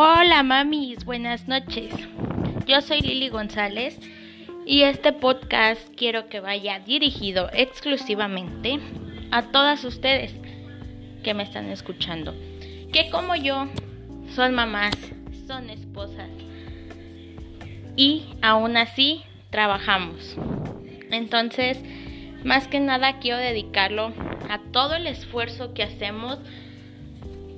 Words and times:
Hola 0.00 0.44
mamis, 0.44 1.04
buenas 1.04 1.48
noches. 1.48 1.92
Yo 2.68 2.80
soy 2.82 3.00
Lili 3.00 3.30
González 3.30 3.98
y 4.64 4.82
este 4.82 5.12
podcast 5.12 5.92
quiero 5.96 6.28
que 6.28 6.38
vaya 6.38 6.78
dirigido 6.78 7.50
exclusivamente 7.52 8.78
a 9.32 9.50
todas 9.50 9.82
ustedes 9.82 10.32
que 11.24 11.34
me 11.34 11.42
están 11.42 11.68
escuchando, 11.70 12.32
que 12.92 13.10
como 13.10 13.34
yo 13.34 13.66
son 14.36 14.54
mamás, 14.54 14.94
son 15.48 15.68
esposas 15.68 16.30
y 17.96 18.22
aún 18.40 18.76
así 18.76 19.24
trabajamos. 19.50 20.36
Entonces, 21.10 21.76
más 22.44 22.68
que 22.68 22.78
nada 22.78 23.18
quiero 23.18 23.38
dedicarlo 23.38 24.12
a 24.48 24.60
todo 24.70 24.94
el 24.94 25.08
esfuerzo 25.08 25.74
que 25.74 25.82
hacemos 25.82 26.38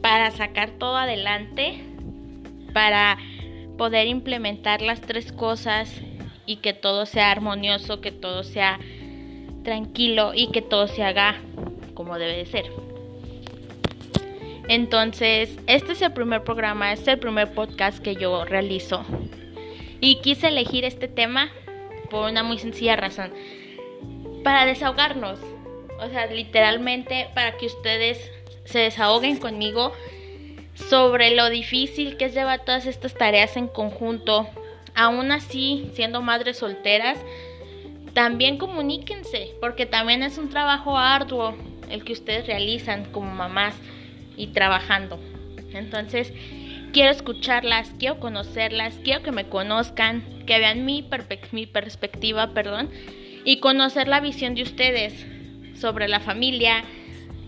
para 0.01 0.30
sacar 0.30 0.71
todo 0.79 0.97
adelante 0.97 1.90
para 2.73 3.19
poder 3.79 4.06
implementar 4.06 4.83
las 4.83 5.01
tres 5.01 5.33
cosas 5.33 5.91
y 6.47 6.56
que 6.56 6.73
todo 6.73 7.06
sea 7.06 7.30
armonioso, 7.30 8.01
que 8.01 8.12
todo 8.12 8.43
sea 8.43 8.79
tranquilo 9.65 10.33
y 10.34 10.51
que 10.51 10.62
todo 10.62 10.88
se 10.88 11.02
haga 11.02 11.37
como 11.95 12.19
debe 12.19 12.37
de 12.37 12.46
ser. 12.46 12.65
Entonces, 14.69 15.59
este 15.66 15.93
es 15.93 16.02
el 16.02 16.12
primer 16.12 16.45
programa, 16.45 16.93
es 16.93 17.06
el 17.09 17.19
primer 17.19 17.52
podcast 17.52 17.98
que 17.98 18.15
yo 18.15 18.45
realizo. 18.45 19.05
Y 20.01 20.21
quise 20.21 20.48
elegir 20.48 20.84
este 20.84 21.09
tema 21.09 21.51
por 22.10 22.30
una 22.30 22.43
muy 22.43 22.59
sencilla 22.59 22.96
razón. 22.96 23.32
Para 24.45 24.66
desahogarnos. 24.66 25.38
O 26.01 26.09
sea, 26.09 26.27
literalmente 26.27 27.29
para 27.34 27.57
que 27.57 27.66
ustedes 27.66 28.30
se 28.65 28.79
desahoguen 28.79 29.38
conmigo 29.38 29.93
sobre 30.89 31.35
lo 31.35 31.51
difícil 31.51 32.17
que 32.17 32.27
es 32.27 32.35
llevar 32.35 32.65
todas 32.65 32.87
estas 32.87 33.15
tareas 33.15 33.57
en 33.57 33.69
conjunto. 33.69 34.49
Aún 34.95 35.33
así, 35.33 35.91
siendo 35.95 36.23
madres 36.23 36.59
solteras, 36.59 37.19
también 38.13 38.59
comuníquense, 38.59 39.53
porque 39.61 39.87
también 39.87 40.23
es 40.23 40.39
un 40.39 40.51
trabajo 40.51 40.99
arduo 40.99 41.55
el 41.89 42.05
que 42.05 42.13
ustedes 42.13 42.47
realizan 42.47 43.05
como 43.07 43.33
mamás 43.33 43.75
y 44.37 44.49
trabajando. 44.49 45.21
Entonces, 45.73 46.33
quiero 46.93 47.11
escucharlas, 47.11 47.93
quiero 47.99 48.19
conocerlas, 48.19 48.95
quiero 49.05 49.23
que 49.23 49.33
me 49.33 49.49
conozcan, 49.49 50.25
que 50.47 50.59
vean 50.59 50.85
mi, 50.85 51.09
mi 51.53 51.67
perspectiva, 51.67 52.53
perdón, 52.53 52.91
y 53.45 53.61
conocer 53.61 54.09
la 54.09 54.21
visión 54.21 54.55
de 54.55 54.63
ustedes 54.63 55.27
sobre 55.75 56.09
la 56.09 56.21
familia, 56.21 56.85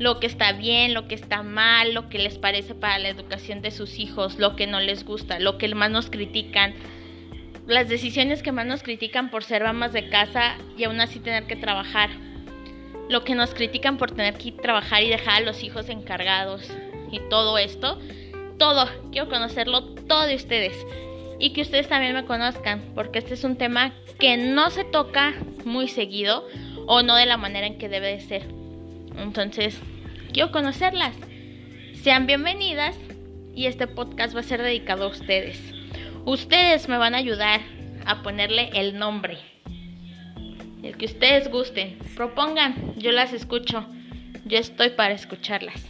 lo 0.03 0.19
que 0.19 0.27
está 0.27 0.53
bien, 0.53 0.95
lo 0.95 1.07
que 1.07 1.15
está 1.15 1.45
mal, 1.45 1.95
lo 1.95 2.09
que 2.09 2.19
les 2.19 2.37
parece 2.37 2.75
para 2.75 2.99
la 2.99 3.09
educación 3.09 3.63
de 3.63 3.71
sus 3.71 4.01
hijos, 4.01 4.37
lo 4.39 4.57
que 4.57 4.67
no 4.67 4.81
les 4.81 5.05
gusta, 5.05 5.39
lo 5.39 5.59
que 5.59 5.73
más 5.77 5.93
nos 5.93 6.11
critican, 6.11 6.75
las 7.69 7.89
decisiones 7.89 8.43
que 8.43 8.51
más 8.51 8.67
nos 8.67 8.83
critican 8.83 9.31
por 9.31 9.45
ser 9.45 9.63
mamás 9.63 9.93
de 9.93 10.09
casa 10.09 10.57
y 10.77 10.83
aún 10.85 11.01
así 11.01 11.21
tener 11.21 11.45
que 11.47 11.55
trabajar, 11.55 12.11
lo 13.09 13.23
que 13.23 13.37
nos 13.37 13.55
critican 13.55 13.97
por 13.97 14.11
tener 14.11 14.35
que 14.35 14.51
trabajar 14.51 15.05
y 15.05 15.09
dejar 15.09 15.43
a 15.43 15.47
los 15.47 15.63
hijos 15.63 15.89
encargados 15.89 16.69
y 17.13 17.21
todo 17.31 17.57
esto, 17.57 18.01
todo, 18.59 18.89
quiero 19.13 19.29
conocerlo 19.29 19.85
todo 19.85 20.23
de 20.27 20.35
ustedes. 20.35 20.75
Y 21.39 21.53
que 21.53 21.63
ustedes 21.63 21.89
también 21.89 22.15
me 22.15 22.25
conozcan, 22.25 22.83
porque 22.95 23.19
este 23.19 23.35
es 23.35 23.43
un 23.43 23.57
tema 23.57 23.93
que 24.19 24.37
no 24.37 24.71
se 24.71 24.85
toca 24.85 25.35
muy 25.65 25.89
seguido 25.89 26.47
o 26.87 27.03
no 27.03 27.17
de 27.17 27.27
la 27.27 27.37
manera 27.37 27.67
en 27.67 27.79
que 27.79 27.89
debe 27.89 28.09
de 28.09 28.21
ser. 28.21 28.62
Entonces, 29.19 29.79
quiero 30.33 30.51
conocerlas. 30.51 31.15
Sean 32.03 32.27
bienvenidas 32.27 32.97
y 33.55 33.67
este 33.67 33.87
podcast 33.87 34.35
va 34.35 34.41
a 34.41 34.45
ser 34.45 34.63
dedicado 34.63 35.05
a 35.05 35.09
ustedes. 35.09 35.61
Ustedes 36.25 36.89
me 36.89 36.99
van 36.99 37.15
a 37.15 37.19
ayudar 37.19 37.61
a 38.07 38.23
ponerle 38.23 38.71
el 38.75 38.99
nombre. 38.99 39.39
El 40.83 40.97
que 40.97 41.07
ustedes 41.07 41.51
gusten. 41.51 41.99
Propongan, 42.17 42.95
yo 42.97 43.13
las 43.13 43.33
escucho. 43.33 43.87
Yo 44.45 44.59
estoy 44.59 44.91
para 44.91 45.15
escucharlas. 45.15 45.85